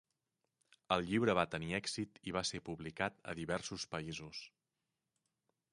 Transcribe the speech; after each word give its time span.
El 0.95 1.03
llibre 1.09 1.35
va 1.39 1.43
tenir 1.51 1.69
èxit 1.81 2.17
i 2.31 2.33
va 2.39 2.43
ser 2.53 2.63
publicat 2.71 3.21
a 3.33 3.37
diversos 3.43 3.87
països. 3.95 4.45